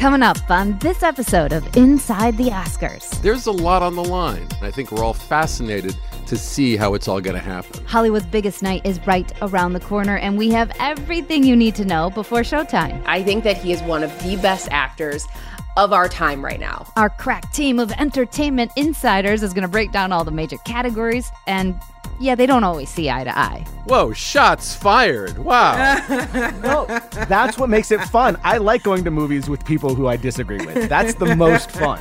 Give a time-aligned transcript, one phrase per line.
[0.00, 3.20] Coming up on this episode of Inside the Oscars.
[3.20, 4.48] There's a lot on the line.
[4.62, 7.84] I think we're all fascinated to see how it's all going to happen.
[7.84, 11.84] Hollywood's biggest night is right around the corner, and we have everything you need to
[11.84, 13.02] know before showtime.
[13.04, 15.26] I think that he is one of the best actors
[15.80, 16.86] of our time right now.
[16.96, 21.30] Our crack team of entertainment insiders is going to break down all the major categories,
[21.46, 21.80] and
[22.20, 23.64] yeah, they don't always see eye to eye.
[23.86, 25.38] Whoa, shots fired.
[25.38, 25.72] Wow.
[26.62, 26.84] no,
[27.28, 28.38] that's what makes it fun.
[28.44, 30.90] I like going to movies with people who I disagree with.
[30.90, 31.98] That's the most fun.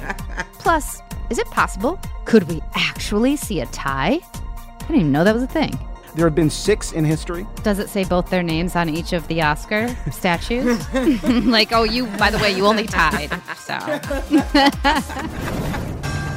[0.55, 1.97] Plus, is it possible?
[2.25, 4.19] Could we actually see a tie?
[4.21, 5.79] I didn't even know that was a thing.
[6.19, 7.47] There have been six in history.
[7.63, 10.85] Does it say both their names on each of the Oscar statues?
[11.45, 13.29] like, oh, you, by the way, you only tied.
[13.55, 13.75] So.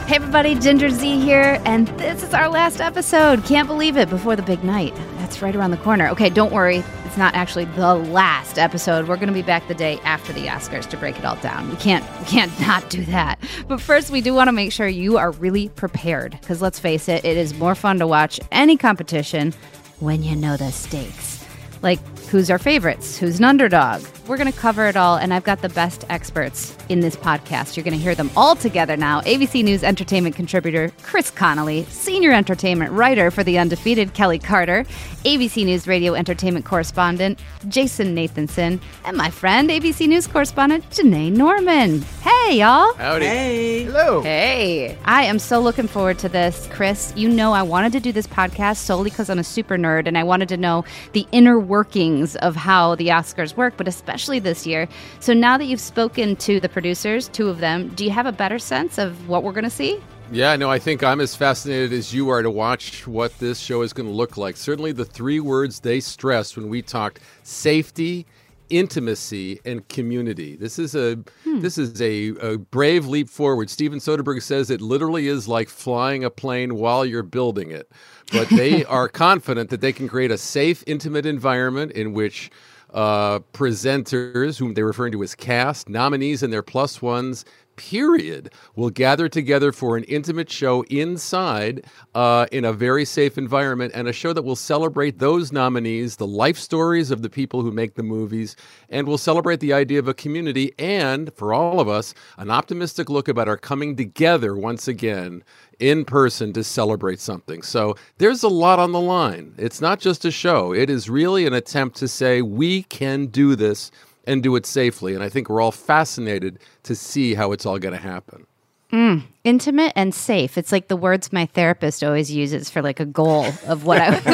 [0.06, 3.44] hey, everybody, Ginger Zee here, and this is our last episode.
[3.44, 4.96] Can't believe it before the big night.
[5.32, 6.08] That's right around the corner.
[6.08, 6.84] Okay, don't worry.
[7.06, 9.08] It's not actually the last episode.
[9.08, 11.70] We're going to be back the day after the Oscars to break it all down.
[11.70, 13.38] We can't we can't not do that.
[13.66, 17.08] But first, we do want to make sure you are really prepared because let's face
[17.08, 19.54] it, it is more fun to watch any competition
[20.00, 21.42] when you know the stakes.
[21.80, 24.02] Like who's our favorites, who's an underdog,
[24.32, 27.76] we're going to cover it all, and I've got the best experts in this podcast.
[27.76, 29.20] You're going to hear them all together now.
[29.20, 34.86] ABC News entertainment contributor Chris Connelly, senior entertainment writer for The Undefeated Kelley Carter,
[35.26, 42.00] ABC News radio entertainment correspondent Jason Nathanson, and my friend, ABC News correspondent Janai Norman.
[42.22, 42.94] Hey, y'all.
[42.94, 43.26] Howdy.
[43.26, 43.84] Hey.
[43.84, 44.22] Hello.
[44.22, 44.96] Hey.
[45.04, 46.70] I am so looking forward to this.
[46.72, 50.06] Chris, you know I wanted to do this podcast solely because I'm a super nerd
[50.06, 54.21] and I wanted to know the inner workings of how the Oscars work, but especially
[54.22, 54.88] especially this year.
[55.18, 58.32] So now that you've spoken to the producers, two of them, do you have a
[58.32, 60.00] better sense of what we're going to see?
[60.30, 63.82] Yeah, no, I think I'm as fascinated as you are to watch what this show
[63.82, 64.56] is going to look like.
[64.56, 68.26] Certainly, the three words they stressed when we talked safety,
[68.70, 70.56] intimacy, and community.
[70.56, 71.60] This is a hmm.
[71.60, 73.68] this is a, a brave leap forward.
[73.68, 77.90] Steven Soderbergh says it literally is like flying a plane while you're building it.
[78.32, 82.50] But they are confident that they can create a safe, intimate environment in which
[82.92, 87.44] uh, presenters, whom they're referring to as cast, nominees, and their plus ones,
[87.76, 91.84] period, will gather together for an intimate show inside
[92.14, 96.26] uh, in a very safe environment and a show that will celebrate those nominees, the
[96.26, 98.56] life stories of the people who make the movies,
[98.88, 103.08] and will celebrate the idea of a community and, for all of us, an optimistic
[103.08, 105.42] look about our coming together once again
[105.78, 107.62] in person to celebrate something.
[107.62, 109.54] So there's a lot on the line.
[109.58, 113.56] It's not just a show, it is really an attempt to say we can do
[113.56, 113.90] this
[114.24, 115.14] and do it safely.
[115.14, 118.46] And I think we're all fascinated to see how it's all going to happen.
[118.92, 120.58] Mm, intimate and safe.
[120.58, 124.10] It's like the words my therapist always uses for like a goal of what I
[124.10, 124.26] want,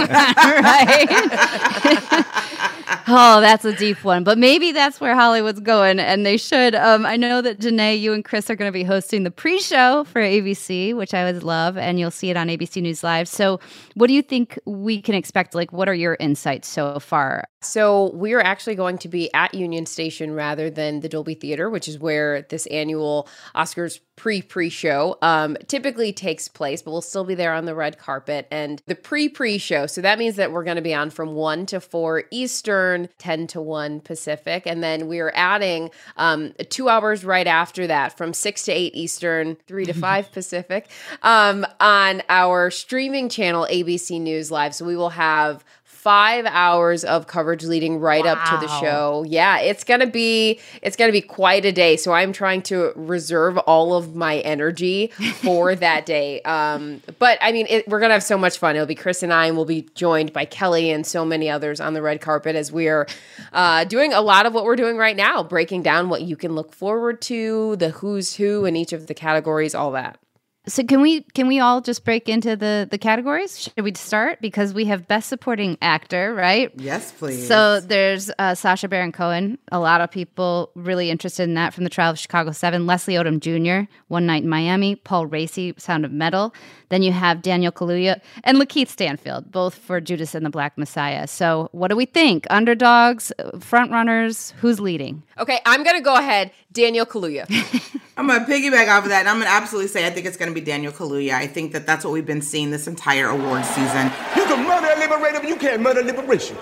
[2.10, 2.67] right.
[3.08, 4.24] oh, that's a deep one.
[4.24, 6.74] But maybe that's where Hollywood's going, and they should.
[6.74, 10.04] Um, I know that Janai, you and Chris are going to be hosting the pre-show
[10.04, 13.28] for ABC, which I always love, and you'll see it on ABC News Live.
[13.28, 13.60] So,
[13.94, 15.54] what do you think we can expect?
[15.54, 17.44] Like, what are your insights so far?
[17.60, 21.68] So, we are actually going to be at Union Station rather than the Dolby Theater,
[21.68, 27.00] which is where this annual Oscars pre pre show um, typically takes place, but we'll
[27.00, 28.46] still be there on the red carpet.
[28.50, 31.34] And the pre pre show, so that means that we're going to be on from
[31.34, 32.77] 1 to 4 Eastern,
[33.18, 34.64] 10 to 1 Pacific.
[34.66, 38.94] And then we are adding um, two hours right after that from 6 to 8
[38.94, 40.88] Eastern, 3 to 5 Pacific
[41.22, 44.74] um, on our streaming channel, ABC News Live.
[44.74, 45.64] So we will have
[45.98, 48.34] five hours of coverage leading right wow.
[48.34, 49.24] up to the show.
[49.26, 51.96] Yeah, it's gonna be it's gonna be quite a day.
[51.96, 55.08] So I'm trying to reserve all of my energy
[55.42, 56.40] for that day.
[56.42, 58.76] Um, but I mean, it, we're gonna have so much fun.
[58.76, 61.80] It'll be Chris and I, and we'll be joined by Kelley and so many others
[61.80, 63.08] on the red carpet as we're
[63.52, 66.54] uh, doing a lot of what we're doing right now, breaking down what you can
[66.54, 70.20] look forward to, the who's who in each of the categories, all that.
[70.68, 73.58] So can we can we all just break into the the categories?
[73.58, 76.70] Should we start because we have best supporting actor, right?
[76.76, 77.48] Yes, please.
[77.48, 79.58] So there's uh, Sacha Baron Cohen.
[79.72, 82.86] A lot of people really interested in that from the Trial of Chicago Seven.
[82.86, 83.90] Leslie Odom Jr.
[84.08, 84.94] One Night in Miami.
[84.94, 86.54] Paul Raci Sound of Metal.
[86.90, 91.26] Then you have Daniel Kaluuya and Lakeith Stanfield, both for Judas and the Black Messiah.
[91.26, 92.46] So what do we think?
[92.50, 95.22] Underdogs, front runners, who's leading?
[95.38, 96.50] Okay, I'm gonna go ahead.
[96.78, 97.44] Daniel Kaluuya.
[98.16, 100.54] I'm gonna piggyback off of that, and I'm gonna absolutely say I think it's gonna
[100.54, 101.34] be Daniel Kaluuya.
[101.34, 104.14] I think that that's what we've been seeing this entire award season.
[104.38, 106.56] You can murder a liberator, but you can't murder liberation.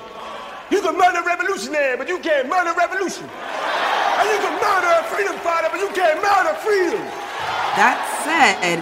[0.70, 3.28] You can murder a revolutionary, but you can't murder revolution.
[3.28, 7.04] And you can murder a freedom fighter, but you can't murder freedom.
[7.76, 8.80] That said,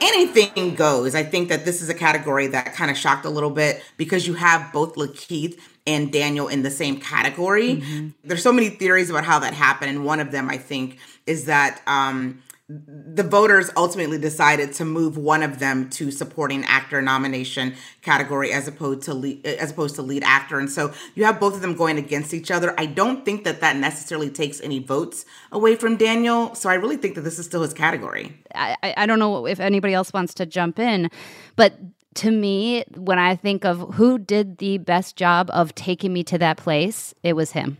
[0.00, 1.14] anything goes.
[1.14, 4.26] I think that this is a category that kind of shocked a little bit because
[4.26, 7.76] you have both Lakeith and Daniel in the same category.
[7.76, 8.08] Mm-hmm.
[8.24, 11.46] There's so many theories about how that happened, and one of them I think is
[11.46, 17.74] that um, the voters ultimately decided to move one of them to supporting actor nomination
[18.00, 20.60] category as opposed to lead, eh, as opposed to lead actor.
[20.60, 22.72] And so you have both of them going against each other.
[22.78, 26.54] I don't think that that necessarily takes any votes away from daniel.
[26.54, 28.40] So i really think that this is still his category.
[28.54, 31.10] I, I don't know if anybody else wants to jump in
[31.56, 31.74] but
[32.14, 36.38] to me when i think of who did the best job of taking me to
[36.38, 37.78] that place it was him.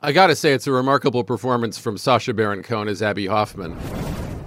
[0.00, 3.76] I got to say, it's a remarkable performance from Sacha Baron Cohen as Abbie Hoffman.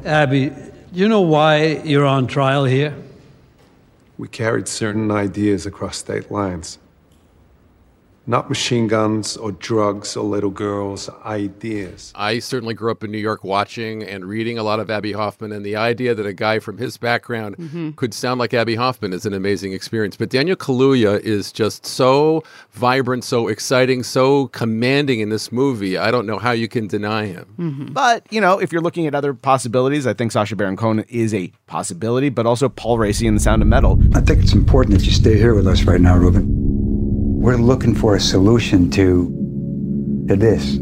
[0.05, 0.51] Abbie,
[0.91, 2.95] you know why you're on trial here?
[4.17, 6.79] We carried certain ideas across state lines.
[8.31, 12.13] Not machine guns or drugs or little girls, ideas.
[12.15, 15.51] I certainly grew up in New York watching and reading a lot of Abbie Hoffman,
[15.51, 17.91] and the idea that a guy from his background mm-hmm.
[17.91, 20.15] could sound like Abbie Hoffman is an amazing experience.
[20.15, 22.41] But Daniel Kaluuya is just so
[22.71, 25.97] vibrant, so exciting, so commanding in this movie.
[25.97, 27.53] I don't know how you can deny him.
[27.59, 27.85] Mm-hmm.
[27.87, 31.33] But, you know, if you're looking at other possibilities, I think Sacha Baron Cohen is
[31.33, 33.99] a possibility, but also Paul Raci in The Sound of Metal.
[34.15, 36.70] I think it's important that you stay here with us right now, Ruben.
[37.41, 39.25] We're looking for a solution to,
[40.27, 40.77] to this.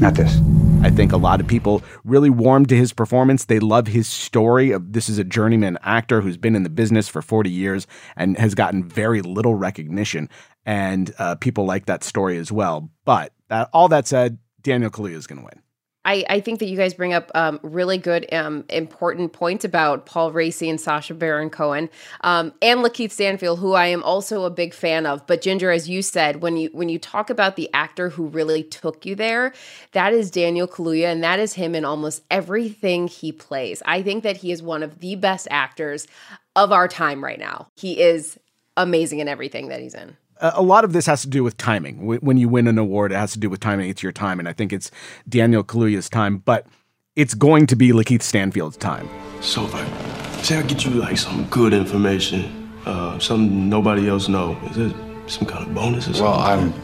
[0.00, 0.40] Not this.
[0.82, 3.44] I think a lot of people really warmed to his performance.
[3.44, 7.06] They love his story of this is a journeyman actor who's been in the business
[7.06, 7.86] for 40 years
[8.16, 10.30] and has gotten very little recognition.
[10.64, 12.88] And uh, people like that story as well.
[13.04, 15.62] But that, all that said, Daniel Kaluuya is going to win.
[16.06, 20.06] I, I think that you guys bring up um, really good, um, important points about
[20.06, 24.50] Paul Raci and Sacha Baron Cohen, um, and Lakeith Stanfield, who I am also a
[24.50, 25.26] big fan of.
[25.26, 28.62] But Ginger, as you said, when you when you talk about the actor who really
[28.62, 29.52] took you there,
[29.92, 33.82] that is Daniel Kaluuya, and that is him in almost everything he plays.
[33.84, 36.06] I think that he is one of the best actors
[36.54, 37.66] of our time right now.
[37.76, 38.38] He is
[38.76, 42.06] amazing in everything that he's in a lot of this has to do with timing.
[42.06, 43.88] When you win an award, it has to do with timing.
[43.88, 44.90] It's your time, and I think it's
[45.28, 46.66] Daniel Kaluuya's time, but
[47.14, 49.08] it's going to be Lakeith Stanfield's time.
[49.40, 54.56] So if say I get you like some good information, uh, something nobody else know,
[54.70, 54.96] is it
[55.26, 56.24] some kind of bonus or something?
[56.24, 56.74] Well, I'm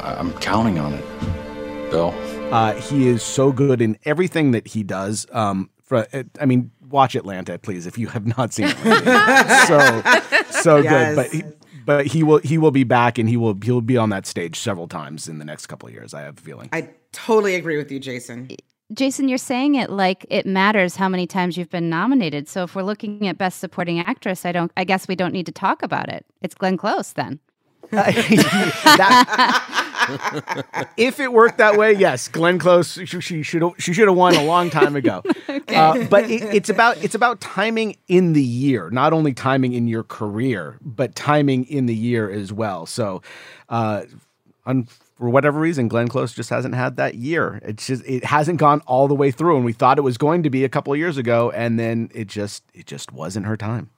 [0.00, 1.04] I'm counting on it,
[1.90, 2.14] Bill.
[2.52, 5.26] Uh, he is so good in everything that he does.
[5.32, 6.06] Um, for,
[6.40, 8.76] I mean, watch Atlanta, please, if you have not seen it.
[9.66, 11.14] so so yes.
[11.14, 11.30] good, but.
[11.32, 11.42] He,
[11.86, 14.58] but he will he will be back and he will he'll be on that stage
[14.58, 16.12] several times in the next couple of years.
[16.12, 16.68] I have a feeling.
[16.72, 18.50] I totally agree with you, Jason.
[18.92, 22.48] Jason, you're saying it like it matters how many times you've been nominated.
[22.48, 25.46] So if we're looking at best supporting actress, I don't I guess we don't need
[25.46, 26.26] to talk about it.
[26.42, 27.40] It's Glenn Close then.
[27.92, 29.75] that,
[30.96, 34.34] if it worked that way, yes, Glenn Close she, she should she should have won
[34.34, 35.22] a long time ago.
[35.48, 35.74] okay.
[35.74, 39.88] uh, but it, it's about it's about timing in the year, not only timing in
[39.88, 42.86] your career, but timing in the year as well.
[42.86, 43.22] So,
[43.68, 44.02] uh,
[44.64, 47.60] un- for whatever reason, Glenn Close just hasn't had that year.
[47.62, 50.42] It's just it hasn't gone all the way through, and we thought it was going
[50.42, 53.56] to be a couple of years ago, and then it just it just wasn't her
[53.56, 53.90] time.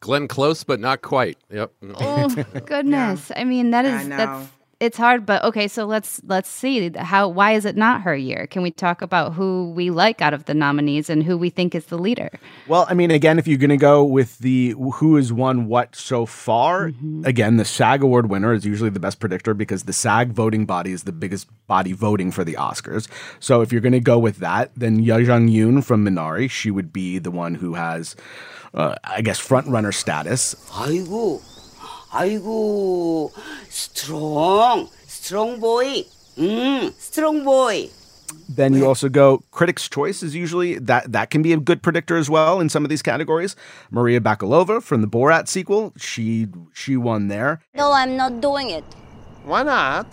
[0.00, 1.38] Glenn Close, but not quite.
[1.50, 1.72] Yep.
[2.00, 2.28] Oh
[2.66, 3.30] goodness!
[3.30, 3.40] Yeah.
[3.40, 4.48] I mean, that is that's
[4.78, 8.46] it's hard but okay so let's let's see how why is it not her year
[8.46, 11.74] can we talk about who we like out of the nominees and who we think
[11.74, 12.30] is the leader
[12.68, 15.96] well i mean again if you're going to go with the who has won what
[15.96, 17.24] so far mm-hmm.
[17.24, 20.92] again the sag award winner is usually the best predictor because the sag voting body
[20.92, 23.08] is the biggest body voting for the oscars
[23.40, 26.92] so if you're going to go with that then Yuh-jung Youn from minari she would
[26.92, 28.14] be the one who has
[28.74, 31.55] uh, i guess front runner status 아이고.
[32.15, 33.31] 아이고,
[33.69, 36.03] strong, strong boy,
[36.37, 37.89] mm, strong boy.
[38.47, 42.17] Then you also go Critics' Choice is usually that that can be a good predictor
[42.17, 43.55] as well in some of these categories.
[43.91, 47.61] Maria Bakalova from the Borat sequel, she she won there.
[47.73, 48.83] No, I'm not doing it.
[49.43, 50.07] Why not?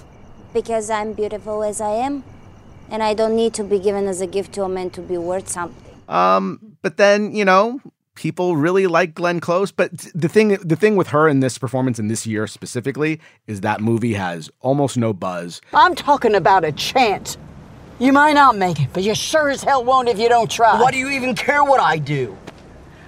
[0.54, 2.22] Because I'm beautiful as I am,
[2.90, 5.18] and I don't need to be given as a gift to a man to be
[5.18, 5.94] worth something.
[6.08, 7.80] Um, but then you know
[8.15, 9.71] people really like Glenn Close.
[9.71, 13.61] But the thing, the thing with her in this performance in this year specifically is
[13.61, 15.61] that movie has almost no buzz.
[15.73, 17.37] I'm talking about a chance.
[17.99, 20.79] You might not make it, but you sure as hell won't if you don't try.
[20.81, 22.37] Why do you even care what I do?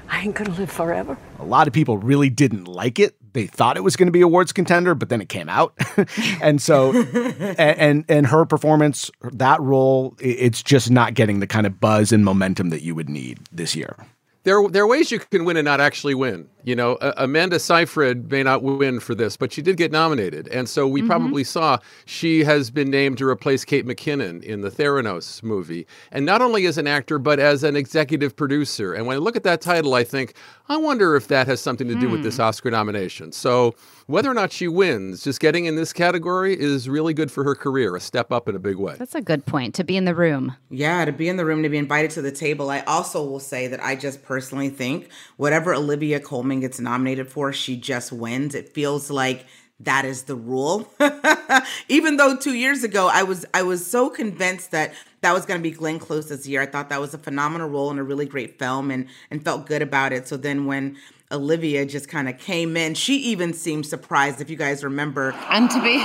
[0.07, 1.17] I ain't gonna live forever.
[1.39, 3.15] A lot of people really didn't like it.
[3.33, 5.73] They thought it was going to be awards contender, but then it came out,
[6.41, 6.93] and so,
[7.57, 12.13] and, and and her performance, that role, it's just not getting the kind of buzz
[12.13, 13.97] and momentum that you would need this year
[14.45, 16.47] there there are ways you can win and not actually win.
[16.65, 20.47] You know, uh, Amanda Seyfried may not win for this, but she did get nominated.
[20.47, 21.09] And so we mm-hmm.
[21.09, 25.85] probably saw she has been named to replace Kate McKinnon in the Theranos movie.
[26.11, 28.93] And not only as an actor, but as an executive producer.
[28.93, 30.33] And when I look at that title, I think,
[30.67, 32.13] I wonder if that has something to do mm.
[32.13, 32.43] with this hmm.
[32.43, 33.31] Oscar nomination.
[33.31, 33.75] So
[34.07, 37.53] whether or not she wins, just getting in this category is really good for her
[37.53, 38.95] career, a step up in a big way.
[38.97, 40.55] That's a good point to be in the room.
[40.71, 42.71] Yeah, to be in the room, to be invited to the table.
[42.71, 47.53] I also will say that I just personally think whatever Olivia Colman gets nominated for,
[47.53, 48.55] she just wins.
[48.55, 49.45] It feels like
[49.81, 50.89] that is the rule.
[51.89, 55.59] Even though 2 years ago I was I was so convinced that that was going
[55.59, 56.61] to be Glenn Close this year.
[56.61, 59.65] I thought that was a phenomenal role and a really great film and and felt
[59.65, 60.27] good about it.
[60.27, 60.97] So then when
[61.31, 65.33] Olivia just kind of came in, she even seemed surprised if you guys remember.
[65.49, 65.97] And to be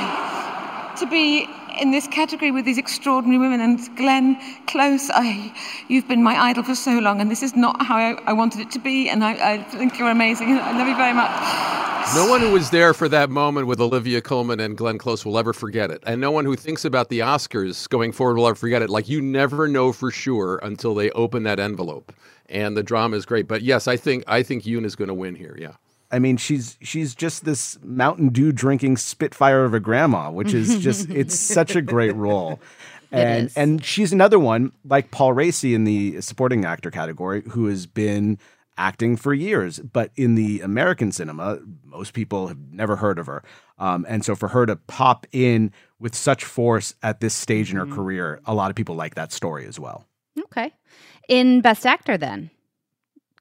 [0.98, 1.46] to be
[1.80, 5.52] in this category with these extraordinary women and Glenn Close, I,
[5.88, 8.60] you've been my idol for so long, and this is not how I, I wanted
[8.60, 9.08] it to be.
[9.08, 10.52] And I, I think you're amazing.
[10.58, 11.30] I love you very much.
[12.14, 15.38] No one who was there for that moment with Olivia Colman and Glenn Close will
[15.38, 16.02] ever forget it.
[16.06, 18.90] And no one who thinks about the Oscars going forward will ever forget it.
[18.90, 22.12] Like you never know for sure until they open that envelope.
[22.48, 23.46] And the drama is great.
[23.46, 25.56] But yes, I think I think Youn is going to win here.
[25.58, 25.74] Yeah.
[26.12, 30.78] I mean, she's she's just this Mountain Dew drinking spitfire of a grandma, which is
[30.80, 32.60] just it's such a great role.
[33.12, 37.86] And and she's another one like Paul Raci in the supporting actor category who has
[37.86, 38.38] been
[38.80, 43.42] acting for years, but in the American cinema, most people have never heard of her.
[43.78, 47.76] Um, and so for her to pop in with such force at this stage in
[47.76, 47.94] her mm-hmm.
[47.94, 50.06] career, a lot of people like that story as well.
[50.38, 50.72] Okay.
[51.28, 52.50] In Best Actor, then,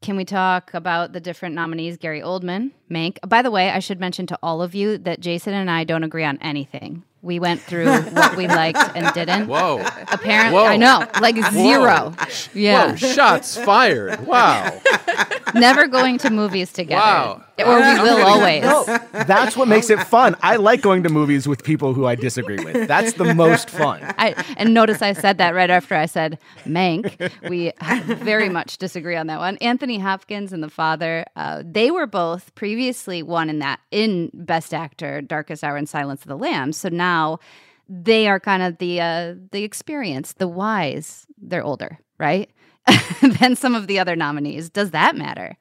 [0.01, 1.97] can we talk about the different nominees?
[1.97, 3.17] Gary Oldman, Mank.
[3.27, 6.03] By the way, I should mention to all of you that Jason and I don't
[6.03, 7.03] agree on anything.
[7.21, 9.47] We went through what we liked and didn't.
[9.47, 9.85] Whoa.
[10.09, 10.65] Apparently, Whoa.
[10.65, 12.11] I know, like zero.
[12.17, 12.25] Whoa.
[12.53, 12.91] Yeah.
[12.91, 14.25] Whoa, shots fired.
[14.25, 14.79] Wow.
[15.53, 17.01] Never going to movies together.
[17.01, 17.43] Wow.
[17.65, 18.63] Or we will always.
[18.63, 20.35] No, that's what makes it fun.
[20.41, 22.87] I like going to movies with people who I disagree with.
[22.87, 24.01] That's the most fun.
[24.17, 27.31] I, and notice I said that right after I said Mank.
[27.49, 27.71] We
[28.05, 29.57] very much disagree on that one.
[29.57, 34.73] Anthony Hopkins and The Father, uh, they were both previously won in that in Best
[34.73, 36.77] Actor, Darkest Hour and Silence of the Lambs.
[36.77, 37.39] So now
[37.87, 41.25] they are kind of the uh, the experience, the wise.
[41.41, 42.49] They're older, right?
[43.39, 44.69] than some of the other nominees.
[44.69, 45.57] Does that matter?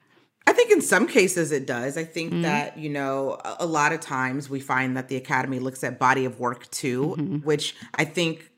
[0.49, 1.99] I think in some cases it does.
[1.99, 2.43] I think mm-hmm.
[2.43, 5.99] that, you know, a, a, lot of times we find that the Academy looks at
[5.99, 7.37] body of work too, mm-hmm.
[7.39, 8.51] which I think,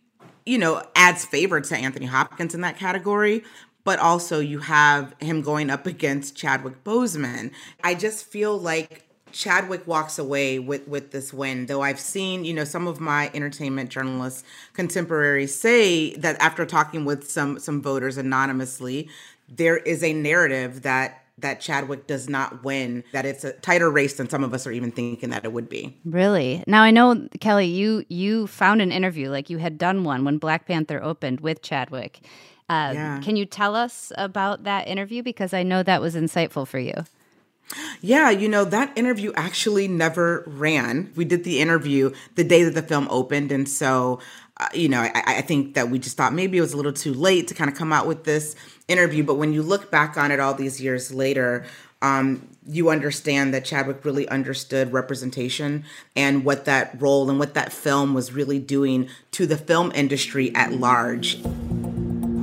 [0.47, 3.42] you know, adds favor to Anthony Hopkins in that category.
[3.82, 7.50] But also you have him going up against Chadwick Boseman.
[7.82, 11.66] I just feel like Chadwick walks away with with this win.
[11.66, 14.44] Though I've seen, you know, some of my entertainment journalists
[14.75, 19.09] contemporaries say that after talking with some some voters anonymously,
[19.49, 24.14] there is a narrative that that Chadwick does not win, that it's a tighter race
[24.14, 25.97] than some of us are even thinking that it would be.
[26.04, 26.64] Really?
[26.66, 30.38] Now I know Kelley, you you found an interview like you had done one when
[30.38, 32.20] Black Panther opened with Chadwick.
[32.68, 33.20] Uh, yeah.
[33.20, 36.94] Can you tell us about that interview because I know that was insightful for you.
[38.00, 41.12] Yeah, you know, that interview actually never ran.
[41.16, 43.52] We did the interview the day that the film opened.
[43.52, 44.20] And so,
[44.60, 46.92] uh, you know, I, I, think that we just thought maybe it was a little
[46.92, 48.54] too late to kind of come out with this
[48.88, 49.24] interview.
[49.24, 51.64] But when you look back on it all these years later,
[52.02, 57.72] um, you understand that Chadwick really understood representation and what that role and what that
[57.72, 61.40] film was really doing to the film industry at large.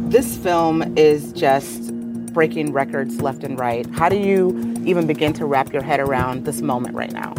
[0.09, 1.93] This film is just
[2.33, 3.86] breaking records left and right.
[3.91, 7.36] How do you even begin to wrap your head around this moment right now?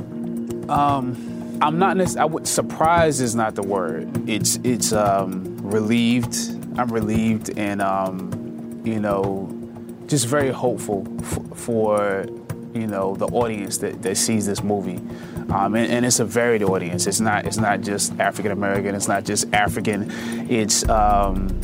[0.69, 2.45] Um, I'm not necessarily.
[2.45, 4.29] Surprised is not the word.
[4.29, 6.37] It's it's um, relieved.
[6.79, 9.53] I'm relieved and um, you know,
[10.07, 12.27] just very hopeful f- for
[12.75, 15.01] you know the audience that, that sees this movie.
[15.51, 17.07] Um, and, and, it's a varied audience.
[17.07, 18.95] It's not it's not just African American.
[18.95, 20.11] It's not just African.
[20.51, 21.61] It's um,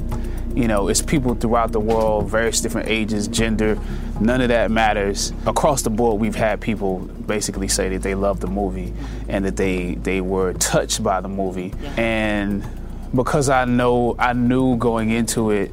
[0.55, 3.79] you know, it's people throughout the world, various different ages, gender,
[4.21, 5.33] none of that matters.
[5.47, 8.93] Across the board, we've had people basically say that they love the movie
[9.29, 11.73] and that they they were touched by the movie.
[11.81, 11.95] Yeah.
[12.01, 12.67] And
[13.15, 15.73] because I know I knew going into it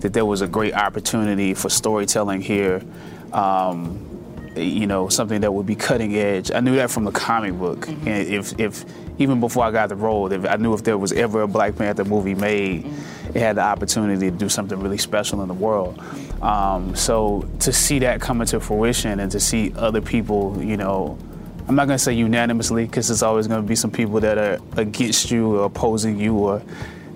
[0.00, 2.82] that there was a great opportunity for storytelling here.
[3.32, 4.08] Um,
[4.54, 6.50] you know, something that would be cutting edge.
[6.52, 7.86] I knew that from the comic book.
[7.86, 8.08] Mm-hmm.
[8.08, 8.84] And if, if
[9.18, 11.74] even before I got the role, if I knew if there was ever a Black
[11.76, 15.54] Panther movie made, mm-hmm it had the opportunity to do something really special in the
[15.54, 16.02] world.
[16.42, 21.16] Um, so to see that coming to fruition and to see other people, you know,
[21.68, 24.36] I'm not going to say unanimously because there's always going to be some people that
[24.36, 26.62] are against you or opposing you or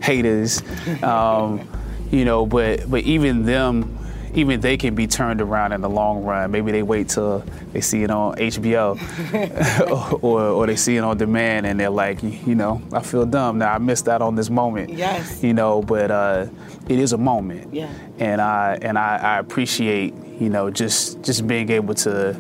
[0.01, 0.63] haters,
[1.03, 1.69] um,
[2.13, 3.99] you know, but but even them
[4.37, 6.51] even they can be turned around in the long run.
[6.51, 11.17] Maybe they wait till they see it on HBO or, or they see it on
[11.17, 13.73] demand and they're like, you know, I feel dumb now.
[13.73, 14.91] I missed out on this moment.
[14.91, 15.43] Yes.
[15.43, 16.47] You know, but uh,
[16.89, 17.73] it is a moment.
[17.75, 17.93] Yeah.
[18.19, 22.37] And I and I, I appreciate you know just just being able to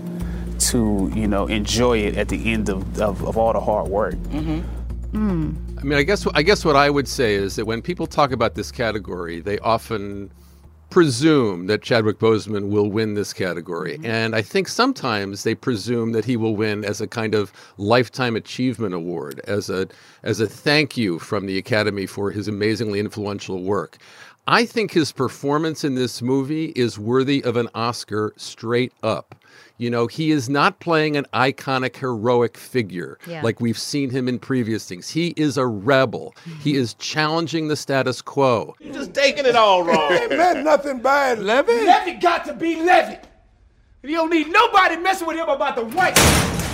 [0.58, 4.14] to you know enjoy it at the end of, of, of all the hard work.
[4.14, 4.60] Mm-hmm.
[5.78, 8.32] I mean, I guess I guess what I would say is that when people talk
[8.32, 10.30] about this category, they often
[10.90, 14.06] presume that Chadwick Boseman will win this category, mm-hmm.
[14.06, 18.36] and I think sometimes they presume that he will win as a kind of lifetime
[18.36, 19.88] achievement award, as a
[20.22, 23.98] as a thank you from the Academy for his amazingly influential work.
[24.48, 29.34] I think his performance in this movie is worthy of an Oscar straight up.
[29.78, 33.42] You know, he is not playing an iconic heroic figure Yeah.
[33.42, 35.09] like we've seen him in previous things.
[35.11, 36.35] He is a rebel.
[36.61, 36.80] He mm-hmm.
[36.80, 38.75] is challenging the status quo.
[38.80, 40.12] You're just taking it all wrong.
[40.12, 41.85] Ain't meant nothing bad, Levy.
[41.85, 43.18] Levy got to be Levy.
[44.02, 46.65] You don't need nobody messing with him about the white.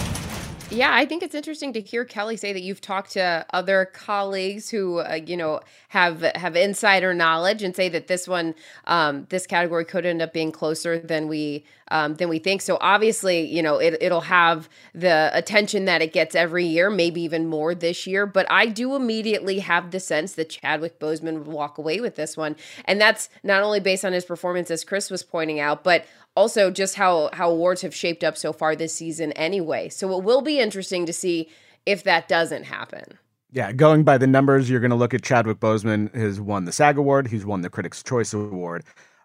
[0.73, 4.71] Yeah, I think it's interesting to hear Kelley say that you've talked to other colleagues
[4.71, 8.55] who, uh, you know, have have insider knowledge and say that this one,
[8.87, 12.63] um, this category could end up being closer than we um, than we think.
[12.63, 17.21] So obviously, you know, it, it'll have the attention that it gets every year, maybe
[17.21, 18.25] even more this year.
[18.25, 22.35] But I do immediately have the sense that Chadwick Boseman would walk away with this
[22.35, 26.07] one, and that's not only based on his performance, as Chris was pointing out, but
[26.37, 29.89] also just how how awards have shaped up so far this season anyway.
[29.89, 31.49] So it will be interesting to see
[31.87, 33.19] if that doesn't happen.
[33.51, 36.73] Yeah, going by the numbers, you're going to look at Chadwick Boseman has won the
[36.73, 37.27] SAG Award.
[37.27, 38.83] He's won the Critics' Choice Award.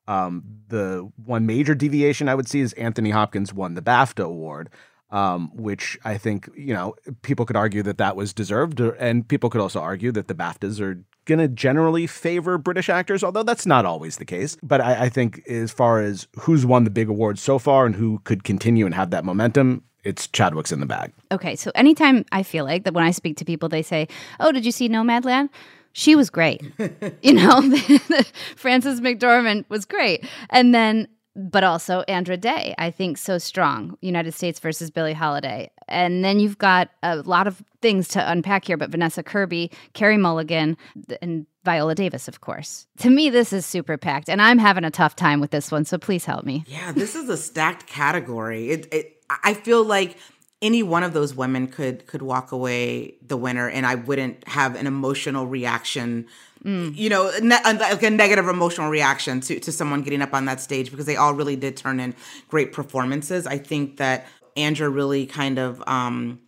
[0.08, 4.70] Um, the one major deviation I would see is Anthony Hopkins won the BAFTA Award,
[5.12, 9.50] um, which I think you know people could argue that that was deserved, and people
[9.50, 13.68] could also argue that the BAFTAs are going to generally favor British actors, although that's
[13.68, 14.58] not always the case.
[14.64, 17.94] But I, I think as far as who's won the big awards so far and
[17.94, 21.12] who could continue and have that momentum, it's Chadwick's in the bag.
[21.32, 24.08] Okay, so anytime I feel like that when I speak to people, they say,
[24.40, 25.50] "Oh, did you see Nomadland?"
[25.92, 26.62] She was great.
[27.22, 27.62] you know,
[28.56, 33.96] Frances McDormand was great, and then, but also Andra Day, I think so strong.
[34.02, 38.66] United States versus Billie Holiday, and then you've got a lot of things to unpack
[38.66, 38.76] here.
[38.76, 40.78] But Vanessa Kirby, Carey Mulligan,
[41.22, 42.88] and Viola Davis, of course.
[43.00, 45.86] To me, this is super packed, and I'm having a tough time with this one.
[45.86, 46.64] So please help me.
[46.68, 48.72] Yeah, this is a stacked category.
[48.72, 50.18] It, it I feel like
[50.62, 54.76] any one of those women could could walk away the winner, and I wouldn't have
[54.76, 56.26] an emotional reaction.
[56.68, 60.60] You know, ne- like a negative emotional reaction to to someone getting up on that
[60.60, 62.14] stage because they all really did turn in
[62.50, 63.48] great performances.
[63.48, 64.28] I think that
[64.58, 66.40] Andra really kind of um,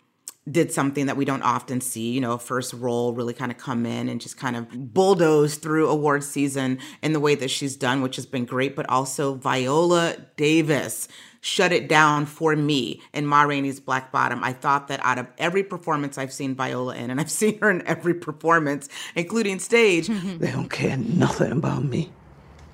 [0.51, 3.57] did something that we don't often see, you know, a first role really kind of
[3.57, 7.77] come in and just kind of bulldoze through award season in the way that she's
[7.77, 8.75] done, which has been great.
[8.75, 11.07] But also Viola Davis
[11.41, 14.43] shut it down for me in Ma Rainey's Black Bottom.
[14.43, 17.69] I thought that out of every performance I've seen Viola in, and I've seen her
[17.69, 20.07] in every performance, including stage,
[20.39, 22.11] They don't care nothing about me.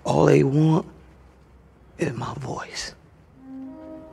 [0.04, 0.86] All they want
[1.98, 2.94] is my voice.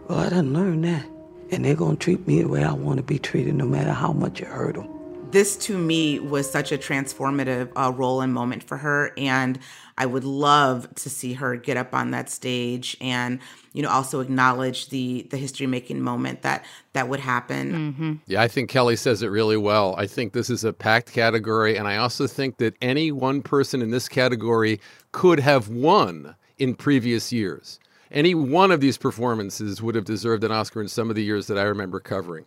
[0.09, 1.07] Well, I done learned that.
[1.51, 4.41] And they're gonna treat me the way I wanna be treated no matter how much
[4.41, 4.89] it hurt them.
[5.33, 9.59] this to me was such a transformative uh, role and moment for her and
[9.99, 13.39] i would love to see her get up on that stage and
[13.73, 18.13] you know also acknowledge the the history making moment that that would happen mm-hmm.
[18.27, 19.95] Yeah, I think Kelley says it really well.
[19.99, 23.83] I think this is a packed category, and I also think that any one person
[23.83, 24.81] in this category
[25.13, 27.79] could have won in previous years.
[28.11, 31.47] Any one of these performances would have deserved an Oscar in some of the years
[31.47, 32.45] that I remember covering.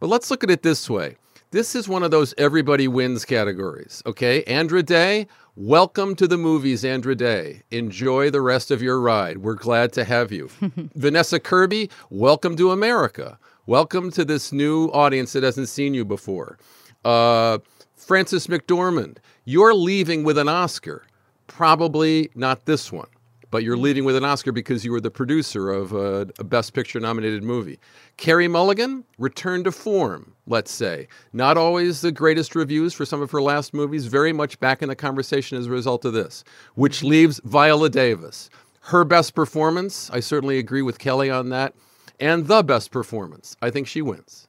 [0.00, 1.16] But let's look at it this way.
[1.50, 4.44] This is one of those everybody wins categories, okay?
[4.44, 7.62] Andra Day, welcome to the movies, Andra Day.
[7.70, 9.38] Enjoy the rest of your ride.
[9.38, 10.50] We're glad to have you.
[10.94, 13.38] Vanessa Kirby, welcome to America.
[13.64, 16.58] Welcome to this new audience that hasn't seen you before.
[17.02, 17.60] Uh,
[17.96, 21.06] Frances McDormand, you're leaving with an Oscar.
[21.46, 23.08] Probably not this one,
[23.50, 23.84] but you're mm-hmm.
[23.84, 27.42] leaving with an Oscar because you were the producer of a, a Best Picture nominated
[27.42, 27.78] movie.
[28.16, 31.08] Carey Mulligan, return to form, let's say.
[31.32, 34.88] Not always the greatest reviews for some of her last movies, very much back in
[34.88, 37.08] the conversation as a result of this, which mm-hmm.
[37.08, 38.50] leaves Viola Davis.
[38.80, 41.74] Her best performance, I certainly agree with Kelley on that,
[42.18, 43.56] and the best performance.
[43.62, 44.47] I think she wins.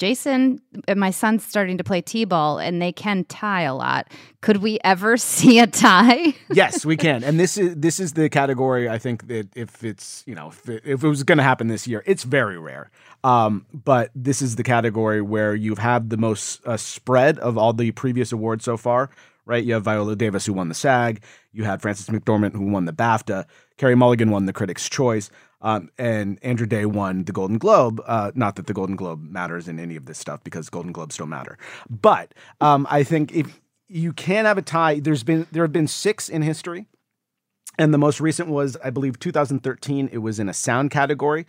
[0.00, 4.10] Jason and my son's starting to play t-ball, and they can tie a lot.
[4.40, 6.34] Could we ever see a tie?
[6.52, 7.22] yes, we can.
[7.22, 10.68] And this is this is the category I think that if it's you know if
[10.68, 12.90] it, if it was going to happen this year, it's very rare.
[13.22, 17.74] Um, but this is the category where you've had the most uh, spread of all
[17.74, 19.10] the previous awards so far.
[19.46, 21.22] Right, you have Viola Davis who won the SAG.
[21.52, 23.46] You had Frances McDormand who won the BAFTA.
[23.78, 25.30] Carey Mulligan won the Critics' Choice.
[25.62, 28.02] Um, and Andra Day won the Golden Globe.
[28.06, 31.16] Uh, not that the Golden Globe matters in any of this stuff because Golden Globes
[31.16, 31.58] don't matter.
[31.88, 35.88] But um, I think if you can have a tie, there's been there have been
[35.88, 36.86] six in history.
[37.78, 40.10] And the most recent was, I believe, 2013.
[40.12, 41.46] It was in a sound category.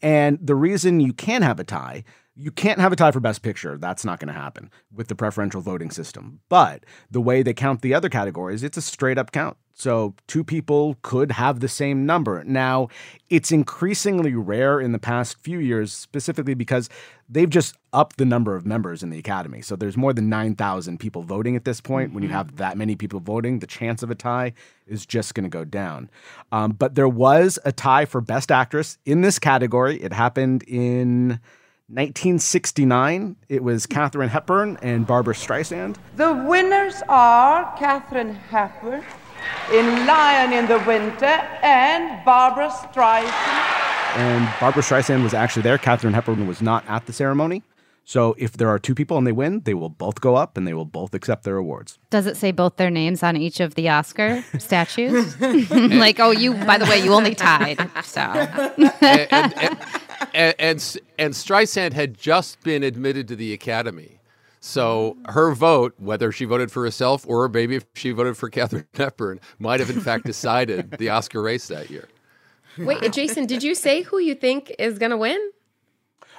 [0.00, 2.04] And the reason you can have a tie
[2.36, 3.78] you can't have a tie for best picture.
[3.78, 6.40] That's not going to happen with the preferential voting system.
[6.48, 9.56] But the way they count the other categories, it's a straight up count.
[9.76, 12.44] So two people could have the same number.
[12.44, 12.88] Now,
[13.28, 16.88] it's increasingly rare in the past few years, specifically because
[17.28, 19.62] they've just upped the number of members in the Academy.
[19.62, 22.08] So there's more than 9,000 people voting at this point.
[22.08, 22.14] Mm-hmm.
[22.14, 22.36] When you mm-hmm.
[22.36, 24.52] have that many people voting, the chance of a tie
[24.86, 26.08] is just going to go down.
[26.52, 30.00] Um, but there was a tie for Best Actress in this category.
[30.00, 31.40] It happened in
[31.94, 35.94] 1969, it was Katharine Hepburn and Barbra Streisand.
[36.16, 39.04] The winners are Katharine Hepburn
[39.72, 43.30] in Lion in the Winter and Barbra Streisand.
[44.16, 45.78] And Barbra Streisand was actually there.
[45.78, 47.62] Katharine Hepburn was not at the ceremony.
[48.04, 50.66] So if there are two people and they win, they will both go up and
[50.66, 51.98] they will both accept their awards.
[52.10, 55.40] Does it say both their names on each of the Oscar statues?
[55.70, 57.78] like, oh, you, by the way, you only tied.
[58.02, 58.20] So.
[58.20, 59.78] and, and, and,
[60.32, 64.20] and, and, and Streisand had just been admitted to the Academy.
[64.60, 68.86] So her vote, whether she voted for herself or maybe if she voted for Katharine
[68.94, 72.08] Hepburn, might have in fact decided the Oscar race that year.
[72.78, 75.38] Wait, uh, Jason, did you say who you think is going to win?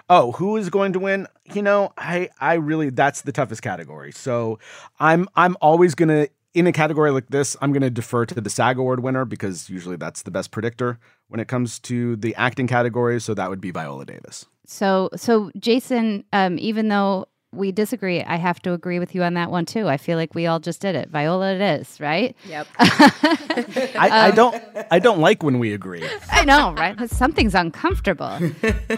[0.10, 1.28] Oh, who is going to win?
[1.54, 4.12] You know, I I really that's the toughest category.
[4.12, 4.60] So
[5.00, 8.41] I'm I'm always going to in a category like this, I'm going to defer to
[8.41, 12.34] the SAG Award winner because usually that's the best predictor when it comes to the
[12.36, 13.20] acting category.
[13.20, 14.46] So that would be Viola Davis.
[14.65, 18.24] So, so Jason, um, even though we disagree.
[18.24, 19.88] I have to agree with you on that one too.
[19.88, 21.10] I feel like we all just did it.
[21.10, 22.36] Viola, it is right.
[22.48, 22.68] Yep.
[22.80, 24.63] I, I, um, don't.
[24.91, 26.08] I don't like when we agree.
[26.32, 27.10] I know, right?
[27.10, 28.39] Something's uncomfortable.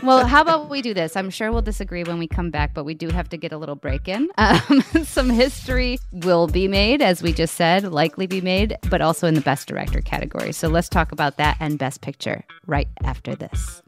[0.04, 1.16] well, how about we do this?
[1.16, 3.58] I'm sure we'll disagree when we come back, but we do have to get a
[3.58, 4.30] little break in.
[4.48, 9.28] Um, some history will be made, as we just said, likely be made, but also
[9.28, 10.54] in the best director category.
[10.54, 13.82] So let's talk about that and best picture right after this.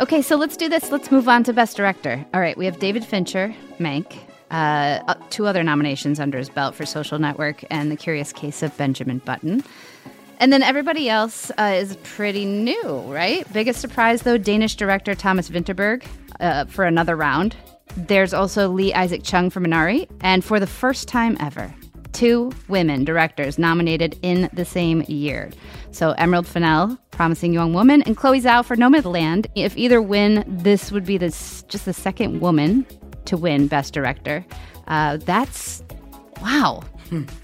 [0.00, 0.90] Okay, so let's do this.
[0.90, 2.24] Let's move on to Best Director.
[2.32, 4.16] All right, we have David Fincher, Mank,
[4.50, 8.74] uh, two other nominations under his belt for Social Network and The Curious Case of
[8.78, 9.62] Benjamin Button.
[10.38, 13.46] And then everybody else uh, is pretty new, right?
[13.52, 16.02] Biggest surprise, though, Danish director Thomas Vinterberg
[16.40, 17.54] uh, for another round.
[17.94, 20.08] There's also Lee Isaac Chung for Minari.
[20.22, 21.74] And for the first time ever,
[22.12, 25.50] two women directors nominated in the same year.
[25.90, 29.46] So Emerald Fennell, Promising Young Woman, and Chloe Zhao for Nomadland.
[29.54, 32.86] If either win, this would be this just the second woman
[33.26, 34.44] to win Best Director.
[34.86, 35.82] Uh, that's
[36.42, 36.82] wow.